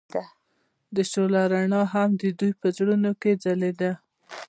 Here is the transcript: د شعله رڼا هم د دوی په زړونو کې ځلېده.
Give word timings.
د 0.95 0.97
شعله 1.11 1.41
رڼا 1.51 1.81
هم 1.93 2.09
د 2.21 2.23
دوی 2.39 2.51
په 2.61 2.67
زړونو 2.77 3.11
کې 3.21 3.31
ځلېده. 3.43 3.91